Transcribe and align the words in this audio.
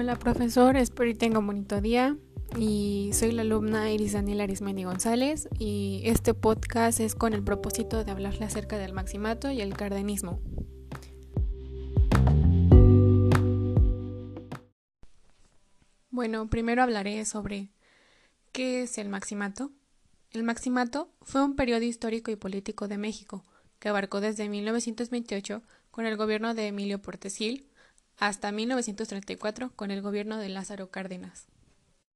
Hola 0.00 0.16
profesor, 0.16 0.76
espero 0.76 1.10
y 1.10 1.14
tenga 1.16 1.40
un 1.40 1.48
bonito 1.48 1.80
día. 1.80 2.16
Y 2.56 3.10
soy 3.14 3.32
la 3.32 3.42
alumna 3.42 3.90
Iris 3.90 4.12
Daniela 4.12 4.44
Arismendi 4.44 4.84
González 4.84 5.48
y 5.58 6.02
este 6.04 6.34
podcast 6.34 7.00
es 7.00 7.16
con 7.16 7.32
el 7.32 7.42
propósito 7.42 8.04
de 8.04 8.12
hablarle 8.12 8.44
acerca 8.44 8.78
del 8.78 8.92
maximato 8.92 9.50
y 9.50 9.60
el 9.60 9.74
cardenismo. 9.74 10.40
Bueno, 16.10 16.48
primero 16.48 16.84
hablaré 16.84 17.24
sobre 17.24 17.72
qué 18.52 18.84
es 18.84 18.98
el 18.98 19.08
maximato. 19.08 19.72
El 20.30 20.44
maximato 20.44 21.10
fue 21.22 21.42
un 21.42 21.56
periodo 21.56 21.82
histórico 21.82 22.30
y 22.30 22.36
político 22.36 22.86
de 22.86 22.98
México 22.98 23.42
que 23.80 23.88
abarcó 23.88 24.20
desde 24.20 24.48
1928 24.48 25.60
con 25.90 26.06
el 26.06 26.16
gobierno 26.16 26.54
de 26.54 26.68
Emilio 26.68 27.02
Portesil 27.02 27.68
hasta 28.18 28.52
1934 28.52 29.72
con 29.74 29.90
el 29.90 30.02
gobierno 30.02 30.38
de 30.38 30.48
Lázaro 30.48 30.90
Cárdenas. 30.90 31.46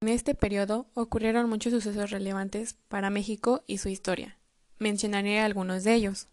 En 0.00 0.08
este 0.08 0.34
periodo 0.34 0.86
ocurrieron 0.94 1.48
muchos 1.48 1.72
sucesos 1.72 2.10
relevantes 2.10 2.74
para 2.88 3.10
México 3.10 3.64
y 3.66 3.78
su 3.78 3.88
historia. 3.88 4.36
Mencionaré 4.78 5.40
algunos 5.40 5.84
de 5.84 5.94
ellos. 5.94 6.28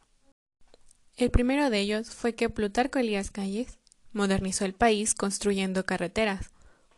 El 1.16 1.30
primero 1.30 1.70
de 1.70 1.80
ellos 1.80 2.10
fue 2.10 2.36
que 2.36 2.50
Plutarco 2.50 3.00
Elías 3.00 3.32
Calles 3.32 3.78
modernizó 4.12 4.66
el 4.66 4.74
país 4.74 5.14
construyendo 5.14 5.86
carreteras, 5.86 6.50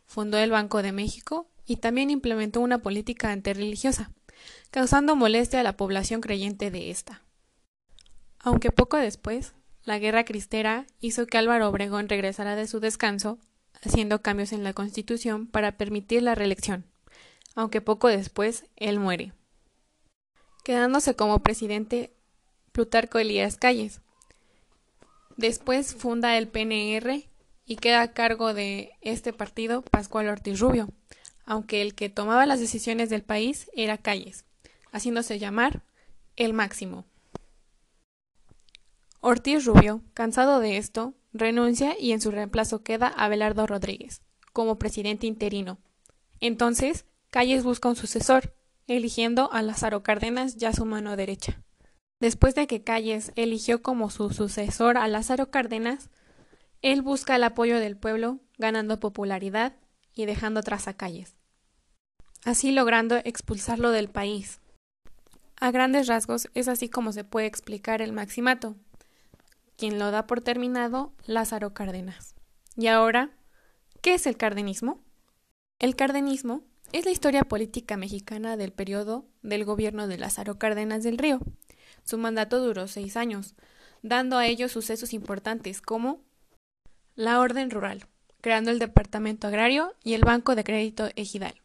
fundó 0.05 0.38
el 0.38 0.52
Banco 0.52 0.81
de 0.81 0.91
México 0.91 1.48
y 1.66 1.77
también 1.77 2.09
implementó 2.09 2.61
una 2.61 2.80
política 2.80 3.31
antirreligiosa, 3.31 4.11
causando 4.72 5.16
molestia 5.16 5.59
a 5.59 5.64
la 5.64 5.77
población 5.77 6.22
creyente 6.22 6.72
de 6.72 6.89
esta. 6.89 7.22
Aunque 8.39 8.72
poco 8.72 8.98
después, 8.98 9.53
la 9.85 9.99
guerra 9.99 10.23
cristera 10.23 10.85
hizo 10.99 11.27
que 11.27 11.37
Álvaro 11.37 11.69
Obregón 11.69 12.08
regresara 12.08 12.55
de 12.55 12.67
su 12.67 12.80
descanso, 12.80 13.38
haciendo 13.81 14.21
cambios 14.21 14.53
en 14.53 14.63
la 14.63 14.73
Constitución 14.73 15.47
para 15.47 15.73
permitir 15.73 16.23
la 16.23 16.35
reelección, 16.35 16.85
aunque 17.55 17.81
poco 17.81 18.08
después 18.08 18.66
él 18.77 18.99
muere, 18.99 19.33
quedándose 20.63 21.16
como 21.16 21.39
presidente 21.39 22.13
Plutarco 22.71 23.19
Elías 23.19 23.58
Calles. 23.58 24.02
Después 25.35 25.95
funda 25.95 26.38
el 26.38 26.47
PNR 26.47 27.27
y 27.65 27.75
queda 27.77 28.02
a 28.02 28.13
cargo 28.13 28.53
de 28.53 28.91
este 29.02 29.33
partido 29.33 29.81
Pascual 29.81 30.30
Ortiz 30.30 30.59
Rubio, 30.59 30.89
aunque 31.45 31.81
el 31.81 31.93
que 31.93 32.09
tomaba 32.09 32.45
las 32.45 32.59
decisiones 32.59 33.09
del 33.09 33.23
país 33.23 33.69
era 33.73 33.97
Calles, 33.97 34.45
haciéndose 34.91 35.39
llamar 35.39 35.83
el 36.36 36.53
máximo. 36.53 37.05
Ortiz 39.25 39.63
Rubio, 39.63 40.02
cansado 40.13 40.59
de 40.59 40.75
esto, 40.75 41.13
renuncia 41.31 41.95
y 41.97 42.11
en 42.11 42.19
su 42.19 42.29
reemplazo 42.29 42.83
queda 42.83 43.07
Abelardo 43.07 43.65
Rodríguez, 43.65 44.21
como 44.52 44.77
presidente 44.77 45.27
interino. 45.27 45.80
Entonces, 46.41 47.05
Calles 47.30 47.63
busca 47.63 47.88
un 47.88 47.95
sucesor, 47.95 48.53
eligiendo 48.85 49.49
a 49.53 49.61
Lázaro 49.61 50.03
Cárdenas 50.03 50.57
ya 50.57 50.73
su 50.73 50.83
mano 50.83 51.15
derecha. 51.15 51.63
Después 52.19 52.53
de 52.53 52.67
que 52.67 52.83
Calles 52.83 53.31
eligió 53.38 53.81
como 53.81 54.09
su 54.09 54.30
sucesor 54.31 54.97
a 54.97 55.07
Lázaro 55.07 55.49
Cárdenas, 55.49 56.09
él 56.81 57.02
busca 57.02 57.37
el 57.37 57.45
apoyo 57.45 57.80
del 57.80 57.95
pueblo, 57.95 58.41
ganando 58.58 58.99
popularidad 58.99 59.77
y 60.13 60.25
dejando 60.25 60.59
atrás 60.59 60.89
a 60.89 60.97
Calles, 60.97 61.37
así 62.43 62.71
logrando 62.71 63.15
expulsarlo 63.23 63.91
del 63.91 64.09
país. 64.09 64.59
A 65.55 65.71
grandes 65.71 66.08
rasgos 66.08 66.49
es 66.55 66.67
así 66.67 66.89
como 66.89 67.13
se 67.13 67.23
puede 67.23 67.45
explicar 67.45 68.02
el 68.02 68.11
maximato, 68.11 68.75
quien 69.84 70.00
lo 70.00 70.12
da 70.12 70.28
por 70.28 70.39
terminado 70.39 71.12
Lázaro 71.26 71.73
Cárdenas. 71.73 72.36
Y 72.78 72.88
ahora, 72.88 73.31
¿qué 74.00 74.14
es 74.14 74.26
el 74.28 74.38
cardenismo? 74.38 75.03
El 75.78 75.98
cardenismo 75.98 76.64
es 76.94 77.04
la 77.04 77.11
historia 77.11 77.44
política 77.44 77.98
mexicana 77.98 78.55
del 78.55 78.72
periodo 78.72 79.26
del 79.42 79.66
gobierno 79.66 80.08
de 80.08 80.17
Lázaro 80.17 80.58
Cárdenas 80.58 81.04
del 81.04 81.17
Río. 81.17 81.42
Su 82.05 82.17
mandato 82.17 82.61
duró 82.61 82.88
seis 82.88 83.17
años, 83.17 83.55
dando 84.02 84.38
a 84.38 84.48
ellos 84.48 84.72
sucesos 84.72 85.11
importantes 85.11 85.82
como 85.82 86.22
la 87.16 87.42
Orden 87.42 87.70
Rural, 87.70 88.08
creando 88.39 88.72
el 88.72 88.80
Departamento 88.80 89.48
Agrario 89.48 89.95
y 90.02 90.14
el 90.14 90.22
Banco 90.22 90.55
de 90.55 90.64
Crédito 90.64 91.10
Ejidal. 91.17 91.61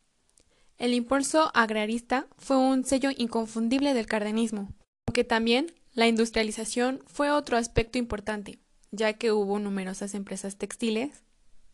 El 0.77 0.93
impulso 0.93 1.53
agrarista 1.55 2.27
fue 2.37 2.57
un 2.57 2.85
sello 2.85 3.11
inconfundible 3.17 3.95
del 3.95 4.07
cardenismo, 4.07 4.73
aunque 5.07 5.23
también 5.23 5.78
la 5.99 6.07
industrialización 6.07 7.03
fue 7.09 7.33
otro 7.33 7.57
aspecto 7.57 7.99
importante, 7.99 8.61
ya 8.93 9.15
que 9.15 9.33
hubo 9.33 9.59
numerosas 9.59 10.15
empresas 10.15 10.55
textiles, 10.55 11.25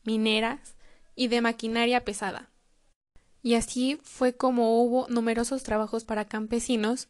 mineras 0.02 0.76
y 1.14 1.28
de 1.28 1.42
maquinaria 1.42 2.06
pesada. 2.06 2.48
Y 3.42 3.56
así 3.56 4.00
fue 4.02 4.34
como 4.34 4.82
hubo 4.82 5.06
numerosos 5.10 5.62
trabajos 5.62 6.06
para 6.06 6.24
campesinos, 6.24 7.08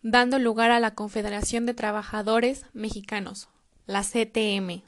dando 0.00 0.38
lugar 0.38 0.70
a 0.70 0.80
la 0.80 0.94
Confederación 0.94 1.66
de 1.66 1.74
Trabajadores 1.74 2.64
Mexicanos, 2.72 3.50
la 3.84 4.02
CTM. 4.02 4.84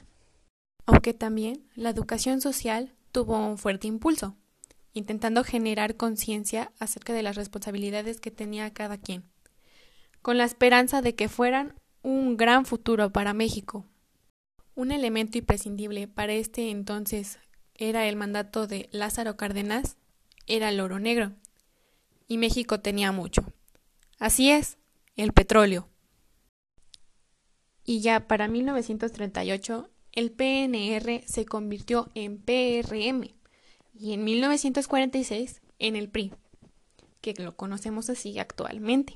Aunque 0.87 1.13
también 1.13 1.63
la 1.75 1.91
educación 1.91 2.41
social 2.41 2.95
tuvo 3.11 3.37
un 3.37 3.59
fuerte 3.59 3.85
impulso, 3.85 4.35
intentando 4.93 5.43
generar 5.43 5.95
conciencia 5.95 6.71
acerca 6.79 7.13
de 7.13 7.21
las 7.21 7.35
responsabilidades 7.35 8.19
que 8.19 8.31
tenía 8.31 8.73
cada 8.73 8.97
quien 8.97 9.29
con 10.21 10.37
la 10.37 10.45
esperanza 10.45 11.01
de 11.01 11.15
que 11.15 11.29
fueran 11.29 11.75
un 12.01 12.37
gran 12.37 12.65
futuro 12.65 13.11
para 13.11 13.33
México. 13.33 13.85
Un 14.75 14.91
elemento 14.91 15.37
imprescindible 15.37 16.07
para 16.07 16.33
este 16.33 16.69
entonces 16.69 17.39
era 17.75 18.07
el 18.07 18.15
mandato 18.15 18.67
de 18.67 18.89
Lázaro 18.91 19.37
Cárdenas, 19.37 19.97
era 20.47 20.69
el 20.69 20.79
oro 20.79 20.99
negro, 20.99 21.33
y 22.27 22.37
México 22.37 22.79
tenía 22.79 23.11
mucho. 23.11 23.43
Así 24.19 24.51
es, 24.51 24.77
el 25.15 25.33
petróleo. 25.33 25.87
Y 27.83 28.01
ya 28.01 28.27
para 28.27 28.47
1938 28.47 29.89
el 30.11 30.31
PNR 30.31 31.23
se 31.25 31.45
convirtió 31.45 32.09
en 32.15 32.39
PRM 32.39 33.33
y 33.93 34.13
en 34.13 34.23
1946 34.23 35.61
en 35.79 35.95
el 35.95 36.09
PRI, 36.09 36.33
que 37.21 37.33
lo 37.35 37.55
conocemos 37.55 38.09
así 38.09 38.37
actualmente. 38.39 39.15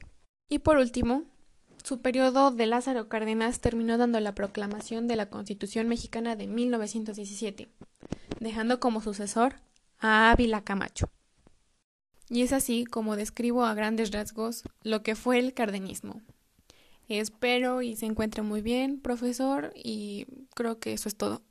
Y 0.54 0.60
por 0.60 0.78
último, 0.78 1.24
su 1.84 2.04
periodo 2.04 2.52
de 2.52 2.68
Lázaro 2.68 3.10
Cárdenas 3.10 3.60
terminó 3.60 3.98
dando 3.98 4.20
la 4.20 4.36
proclamación 4.36 5.08
de 5.08 5.16
la 5.16 5.28
Constitución 5.28 5.88
mexicana 5.88 6.36
de 6.36 6.46
1917, 6.46 7.70
dejando 8.40 8.80
como 8.80 9.02
sucesor 9.02 9.56
a 9.98 10.30
Ávila 10.30 10.64
Camacho. 10.64 11.10
Y 12.30 12.44
es 12.44 12.54
así 12.54 12.86
como 12.86 13.16
describo 13.16 13.66
a 13.66 13.74
grandes 13.74 14.12
rasgos 14.12 14.62
lo 14.84 15.02
que 15.02 15.16
fue 15.16 15.40
el 15.40 15.56
cardenismo. 15.56 16.22
Espero 17.08 17.82
y 17.82 17.96
se 17.96 18.06
encuentre 18.06 18.44
muy 18.44 18.62
bien, 18.62 19.00
profesor, 19.02 19.74
y 19.76 20.28
creo 20.54 20.78
que 20.78 20.94
eso 20.94 21.10
es 21.10 21.16
todo. 21.16 21.42